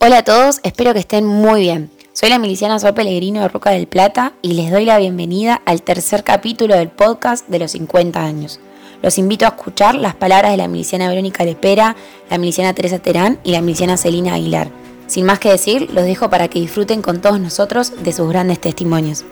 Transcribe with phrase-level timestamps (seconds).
[0.00, 1.90] Hola a todos, espero que estén muy bien.
[2.12, 5.82] Soy la miliciana Sol Pellegrino de Roca del Plata y les doy la bienvenida al
[5.82, 8.60] tercer capítulo del podcast de los 50 años.
[9.02, 11.96] Los invito a escuchar las palabras de la miliciana Verónica Lepera,
[12.28, 14.68] la miliciana Teresa Terán y la miliciana Celina Aguilar.
[15.06, 18.60] Sin más que decir, los dejo para que disfruten con todos nosotros de sus grandes
[18.60, 19.24] testimonios.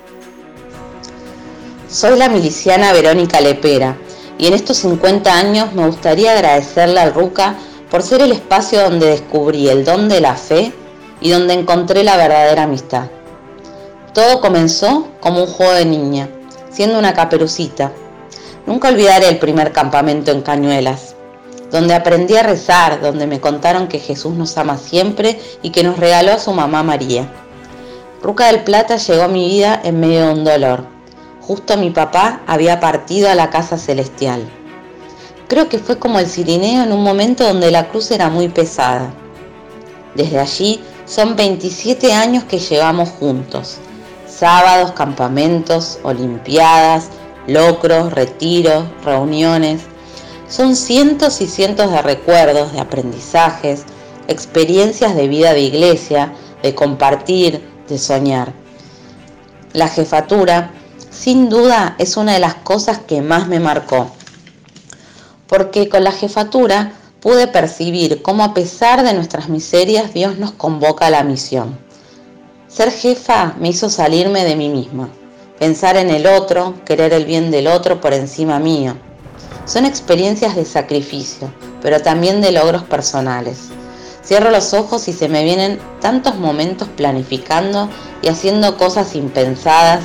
[1.91, 3.97] Soy la miliciana Verónica Lepera
[4.39, 7.57] y en estos 50 años me gustaría agradecerle al RUCA
[7.93, 10.73] por ser el espacio donde descubrí el don de la fe
[11.21, 13.11] y donde encontré la verdadera amistad.
[14.15, 16.31] Todo comenzó como un juego de niña,
[16.71, 17.93] siendo una caperucita.
[18.67, 21.15] Nunca olvidaré el primer campamento en Cañuelas,
[21.71, 25.99] donde aprendí a rezar, donde me contaron que Jesús nos ama siempre y que nos
[25.99, 27.31] regaló a su mamá María.
[28.23, 30.87] Ruca del Plata llegó a mi vida en medio de un dolor.
[31.43, 34.51] Justo mi papá había partido a la casa celestial.
[35.53, 39.13] Creo que fue como el cirineo en un momento donde la cruz era muy pesada.
[40.15, 43.77] Desde allí son 27 años que llevamos juntos.
[44.27, 47.09] Sábados, campamentos, olimpiadas,
[47.47, 49.83] locros, retiros, reuniones.
[50.49, 53.85] Son cientos y cientos de recuerdos, de aprendizajes,
[54.29, 58.55] experiencias de vida de iglesia, de compartir, de soñar.
[59.75, 60.71] La jefatura,
[61.11, 64.13] sin duda, es una de las cosas que más me marcó
[65.53, 71.09] porque con la jefatura pude percibir cómo a pesar de nuestras miserias Dios nos convoca
[71.09, 71.79] a la misión.
[72.69, 75.11] Ser jefa me hizo salirme de mí misma,
[75.59, 78.97] pensar en el otro, querer el bien del otro por encima mío.
[79.67, 83.59] Son experiencias de sacrificio, pero también de logros personales.
[84.25, 87.91] Cierro los ojos y se me vienen tantos momentos planificando
[88.23, 90.03] y haciendo cosas impensadas,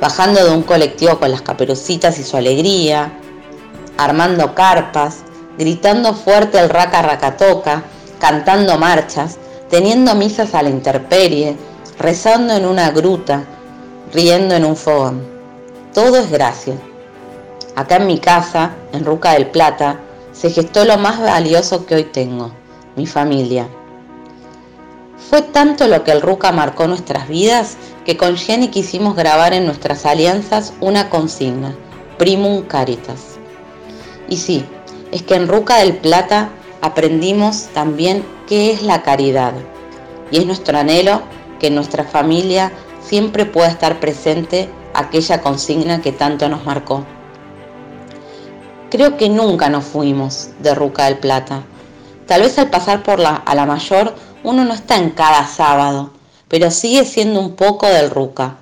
[0.00, 3.12] bajando de un colectivo con las caperucitas y su alegría,
[3.98, 5.18] armando carpas,
[5.58, 7.82] gritando fuerte el raca racatoca,
[8.18, 11.56] cantando marchas, teniendo misas a la intemperie,
[11.98, 13.44] rezando en una gruta,
[14.14, 15.26] riendo en un fogón.
[15.92, 16.74] Todo es gracia.
[17.74, 20.00] Acá en mi casa, en Ruca del Plata,
[20.32, 22.52] se gestó lo más valioso que hoy tengo,
[22.96, 23.68] mi familia.
[25.28, 29.66] Fue tanto lo que el Ruca marcó nuestras vidas que con Jenny quisimos grabar en
[29.66, 31.74] nuestras alianzas una consigna,
[32.16, 33.37] Primum Caritas.
[34.28, 34.64] Y sí,
[35.10, 36.50] es que en Ruca del Plata
[36.82, 39.54] aprendimos también qué es la caridad.
[40.30, 41.22] Y es nuestro anhelo
[41.58, 47.04] que en nuestra familia siempre pueda estar presente aquella consigna que tanto nos marcó.
[48.90, 51.62] Creo que nunca nos fuimos de Ruca del Plata.
[52.26, 54.14] Tal vez al pasar por la, a la mayor
[54.44, 56.10] uno no está en cada sábado,
[56.48, 58.56] pero sigue siendo un poco del Ruca.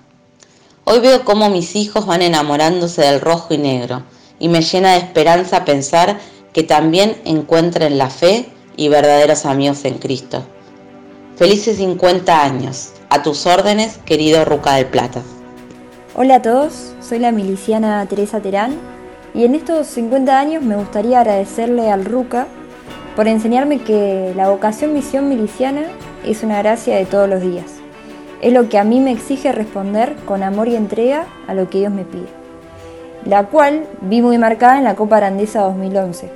[0.84, 4.02] Hoy veo cómo mis hijos van enamorándose del rojo y negro
[4.38, 6.18] y me llena de esperanza pensar
[6.52, 10.44] que también encuentren la fe y verdaderos amigos en Cristo.
[11.36, 12.92] Felices 50 años.
[13.08, 15.22] A tus órdenes, querido Ruca del Plata.
[16.14, 18.74] Hola a todos, soy la miliciana Teresa Terán
[19.34, 22.46] y en estos 50 años me gustaría agradecerle al Ruca
[23.14, 25.84] por enseñarme que la vocación misión miliciana
[26.24, 27.66] es una gracia de todos los días.
[28.40, 31.78] Es lo que a mí me exige responder con amor y entrega a lo que
[31.78, 32.45] Dios me pide
[33.26, 36.30] la cual vi muy marcada en la Copa Arandesa 2011.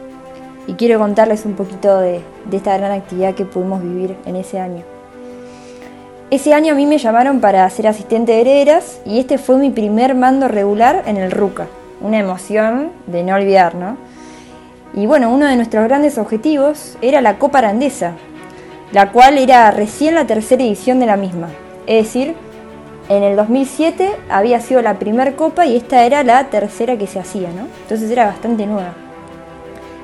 [0.67, 2.21] Y quiero contarles un poquito de,
[2.51, 4.83] esta gran actividad que pudimos vivir en ese año.
[6.31, 9.71] Ese año a mí me llamaron para ser asistente de herederas y este fue mi
[9.71, 11.67] primer mando regular en el RUCA.
[12.01, 13.97] Una emoción de no olvidar, ¿no?
[14.93, 18.15] Y bueno, uno de nuestros grandes objetivos era la Copa Arandesa,
[18.93, 21.49] la cual era recién la tercera edición de la misma.
[21.87, 22.35] Es decir,
[23.11, 27.19] en el 2007 había sido la primera copa y esta era la tercera que se
[27.19, 27.67] hacía, ¿no?
[27.83, 28.95] Entonces era bastante nueva.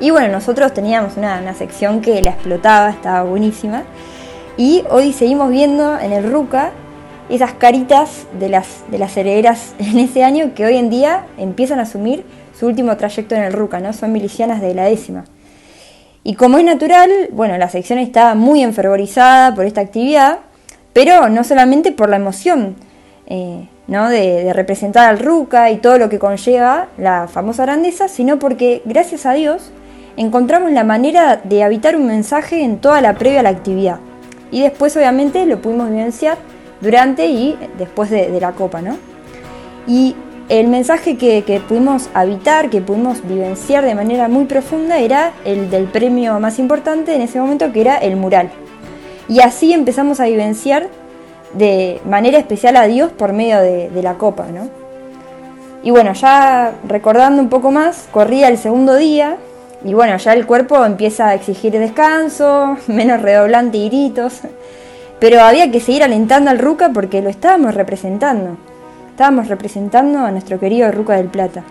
[0.00, 3.84] Y bueno, nosotros teníamos una, sección que la explotaba, estaba buenísima.
[4.56, 6.72] Y hoy seguimos viendo en el RUCA
[7.28, 11.78] esas caritas de las, de las herederas en ese año que hoy en día empiezan
[11.78, 12.25] a asumir
[12.59, 13.93] su último trayecto en el RUCA, ¿no?
[13.93, 15.25] Son milicianas de la décima.
[16.25, 20.41] Y como es natural, bueno, la sección estaba muy enfervorizada por esta actividad,
[20.93, 22.75] pero no solamente por la emoción,
[23.26, 24.08] eh, ¿no?
[24.08, 29.26] de, representar al Ruca y todo lo que conlleva la famosa grandeza, sino porque, gracias
[29.26, 29.70] a Dios,
[30.17, 33.99] encontramos la manera de habitar un mensaje en toda la previa a la actividad.
[34.50, 36.38] Y después, obviamente, lo pudimos vivenciar
[36.81, 38.96] durante y después de, la copa, ¿no?
[39.88, 40.14] Y
[40.49, 45.69] el mensaje que, que, pudimos habitar, que pudimos vivenciar de manera muy profunda, era el
[45.70, 48.50] del premio más importante en ese momento, que era el mural.
[49.29, 50.88] Y así empezamos a vivenciar
[51.54, 54.69] de manera especial a Dios por medio de, la copa, ¿no?
[55.82, 59.37] Y bueno, ya recordando un poco más, corría el segundo día
[59.84, 64.40] y bueno, ya el cuerpo empieza a exigir descanso, menos redoblante y gritos.
[65.19, 68.56] Pero había que seguir alentando al Ruca porque lo estábamos representando.
[69.10, 71.62] Estábamos representando a nuestro querido Ruca del Plata.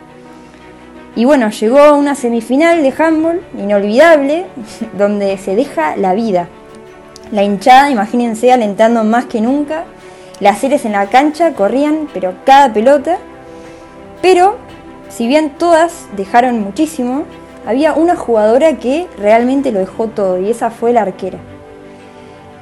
[1.16, 4.46] Y bueno, llegó una semifinal de handball inolvidable,
[4.98, 6.48] donde se deja la vida.
[7.32, 9.86] La hinchada, imagínense, alentando más que nunca.
[10.40, 13.18] Las series en la cancha corrían, pero cada pelota.
[14.22, 14.58] Pero,
[15.10, 17.24] si bien todas dejaron muchísimo,
[17.66, 21.40] había una jugadora que realmente lo dejó todo y esa fue la arquera.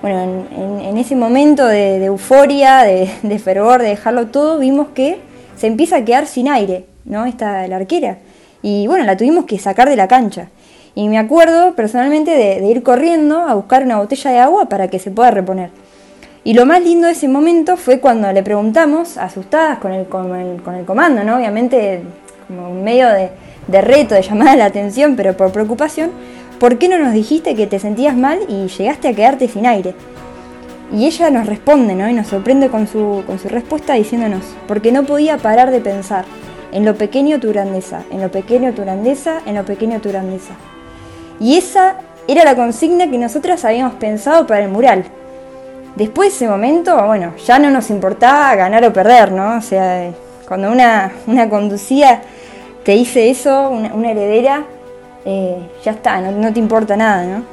[0.01, 5.19] Bueno, en, ese momento de, euforia, de, fervor, de dejarlo todo, vimos que
[5.57, 7.25] se empieza a quedar sin aire, ¿no?
[7.25, 8.17] Esta, la arquera.
[8.61, 10.49] Y bueno, la tuvimos que sacar de la cancha.
[10.95, 14.99] Y me acuerdo personalmente de, ir corriendo a buscar una botella de agua para que
[14.99, 15.71] se pueda reponer.
[16.43, 20.35] Y lo más lindo de ese momento fue cuando le preguntamos, asustadas con el, con
[20.35, 21.37] el, con el comando, ¿no?
[21.37, 22.01] Obviamente
[22.47, 23.29] como un medio de,
[23.67, 26.11] de reto, de llamada la atención, pero por preocupación,
[26.59, 29.95] ¿por qué no nos dijiste que te sentías mal y llegaste a quedarte sin aire?
[30.91, 32.07] Y ella nos responde, ¿no?
[32.07, 36.25] Y nos sorprende con su, con su respuesta diciéndonos, porque no podía parar de pensar
[36.71, 40.53] en lo pequeño tu grandeza, en lo pequeño tu grandeza, en lo pequeño tu grandeza.
[41.39, 41.97] Y esa
[42.27, 45.05] era la consigna que nosotras habíamos pensado para el mural.
[45.95, 49.57] Después de ese momento, bueno, ya no nos importaba ganar o perder, ¿no?
[49.57, 50.11] O sea,
[50.47, 52.21] cuando una, una conducía
[52.83, 54.65] te hice eso, una, heredera,
[55.25, 57.43] eh, ya está, no, te importa nada, ¿no?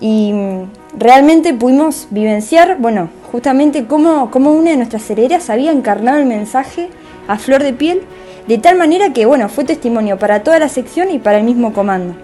[0.00, 6.18] Y mm, realmente pudimos vivenciar, bueno, justamente cómo, cómo una de nuestras herederas había encarnado
[6.18, 6.88] el mensaje
[7.28, 8.02] a flor de piel,
[8.46, 11.72] de tal manera que, bueno, fue testimonio para toda la sección y para el mismo
[11.72, 12.14] comando.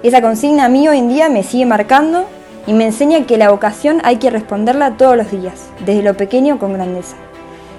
[0.00, 2.28] Esa consigna a mí hoy en día me sigue marcando
[2.68, 6.60] y me enseña que la vocación hay que responderla todos los días, desde lo pequeño
[6.60, 7.16] con grandeza.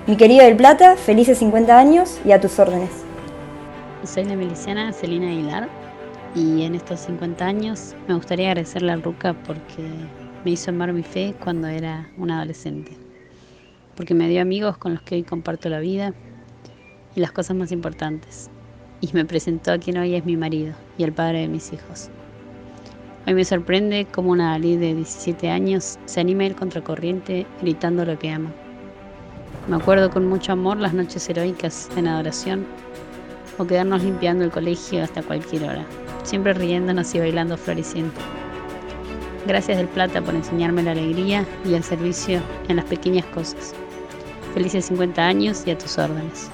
[0.06, 2.89] Mi querido del Plata, felices 50 años y a tus órdenes.
[4.04, 5.69] Soy la miliciana Celina Aguilar
[6.36, 9.88] y en estos 50 años me gustaría agradecerle a Ruca porque
[10.44, 12.98] me hizo amar mi fe cuando era una adolescente.
[13.95, 16.13] Porque me dio amigos con los que hoy comparto la vida
[17.16, 18.50] y las cosas más importantes.
[19.01, 22.09] Y me presentó a quien hoy es mi marido y el padre de mis hijos.
[23.27, 28.17] Hoy me sorprende cómo una Dalí de 17 años se anima a contracorriente gritando lo
[28.17, 28.51] que ama.
[29.67, 32.65] Me acuerdo con mucho amor las noches heroicas en adoración
[33.57, 35.85] o quedarnos limpiando el colegio hasta cualquier hora,
[36.23, 38.19] siempre riéndonos y bailando floreciente.
[39.47, 43.73] Gracias del Plata por enseñarme la alegría y el servicio en las pequeñas cosas.
[44.53, 46.49] Felices 50 años y a tus órdenes.